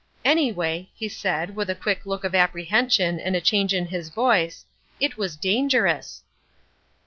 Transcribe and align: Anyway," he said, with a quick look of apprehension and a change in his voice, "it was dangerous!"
Anyway," 0.25 0.89
he 0.95 1.07
said, 1.07 1.55
with 1.55 1.69
a 1.69 1.75
quick 1.75 2.07
look 2.07 2.23
of 2.23 2.33
apprehension 2.33 3.19
and 3.19 3.35
a 3.35 3.39
change 3.39 3.71
in 3.71 3.85
his 3.85 4.09
voice, 4.09 4.65
"it 4.99 5.15
was 5.15 5.35
dangerous!" 5.37 6.23